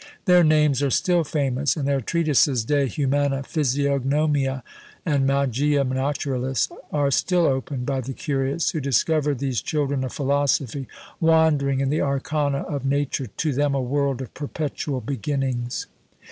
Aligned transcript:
Their 0.25 0.43
names 0.43 0.81
are 0.81 0.89
still 0.89 1.23
famous, 1.23 1.77
and 1.77 1.87
their 1.87 2.01
treatises, 2.01 2.65
De 2.65 2.87
Humana 2.87 3.43
Physiognomia 3.43 4.63
and 5.05 5.27
Magia 5.27 5.83
Naturalis, 5.83 6.69
are 6.91 7.11
still 7.11 7.45
opened 7.45 7.85
by 7.85 8.01
the 8.01 8.13
curious, 8.13 8.71
who 8.71 8.79
discover 8.81 9.35
these 9.35 9.61
children 9.61 10.03
of 10.03 10.11
philosophy 10.11 10.87
wandering 11.19 11.81
in 11.81 11.91
the 11.91 12.01
arcana 12.01 12.61
of 12.63 12.83
nature, 12.83 13.27
to 13.27 13.53
them 13.53 13.75
a 13.75 13.79
world 13.81 14.23
of 14.23 14.33
perpetual 14.33 15.01
beginnings! 15.01 15.85